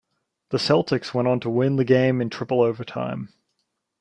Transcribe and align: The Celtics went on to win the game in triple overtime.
The 0.49 0.57
Celtics 0.57 1.13
went 1.13 1.27
on 1.27 1.39
to 1.41 1.49
win 1.51 1.75
the 1.75 1.85
game 1.85 2.21
in 2.21 2.31
triple 2.31 2.61
overtime. 2.61 3.29